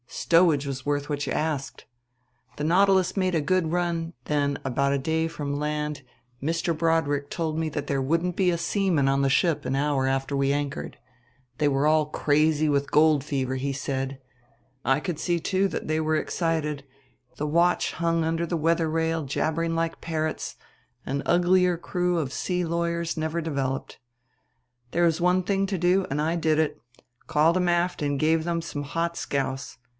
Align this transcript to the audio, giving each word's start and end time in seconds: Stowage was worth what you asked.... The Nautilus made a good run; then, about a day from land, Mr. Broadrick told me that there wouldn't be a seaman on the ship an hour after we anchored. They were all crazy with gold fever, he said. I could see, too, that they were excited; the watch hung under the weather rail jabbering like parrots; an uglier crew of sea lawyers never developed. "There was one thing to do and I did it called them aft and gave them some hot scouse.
Stowage 0.07 0.65
was 0.65 0.85
worth 0.85 1.09
what 1.09 1.25
you 1.27 1.31
asked.... 1.33 1.85
The 2.57 2.63
Nautilus 2.63 3.15
made 3.15 3.35
a 3.35 3.41
good 3.41 3.71
run; 3.71 4.13
then, 4.25 4.57
about 4.65 4.93
a 4.93 4.97
day 4.97 5.27
from 5.27 5.55
land, 5.59 6.01
Mr. 6.41 6.75
Broadrick 6.75 7.29
told 7.29 7.57
me 7.57 7.69
that 7.69 7.85
there 7.87 8.01
wouldn't 8.01 8.35
be 8.35 8.49
a 8.49 8.57
seaman 8.57 9.07
on 9.07 9.21
the 9.21 9.29
ship 9.29 9.63
an 9.63 9.75
hour 9.75 10.07
after 10.07 10.35
we 10.35 10.51
anchored. 10.51 10.97
They 11.59 11.67
were 11.67 11.85
all 11.85 12.07
crazy 12.07 12.67
with 12.67 12.91
gold 12.91 13.23
fever, 13.23 13.55
he 13.55 13.73
said. 13.73 14.19
I 14.83 14.99
could 14.99 15.19
see, 15.19 15.39
too, 15.39 15.67
that 15.67 15.87
they 15.87 15.99
were 16.01 16.15
excited; 16.15 16.83
the 17.37 17.47
watch 17.47 17.93
hung 17.93 18.23
under 18.23 18.45
the 18.45 18.57
weather 18.57 18.89
rail 18.89 19.23
jabbering 19.23 19.75
like 19.75 20.01
parrots; 20.01 20.55
an 21.05 21.21
uglier 21.27 21.77
crew 21.77 22.17
of 22.17 22.33
sea 22.33 22.65
lawyers 22.65 23.17
never 23.17 23.39
developed. 23.41 23.99
"There 24.91 25.03
was 25.03 25.21
one 25.21 25.43
thing 25.43 25.67
to 25.67 25.77
do 25.77 26.05
and 26.09 26.19
I 26.21 26.35
did 26.37 26.57
it 26.57 26.79
called 27.27 27.55
them 27.57 27.69
aft 27.69 28.01
and 28.01 28.19
gave 28.19 28.45
them 28.45 28.61
some 28.63 28.83
hot 28.83 29.15
scouse. 29.15 29.77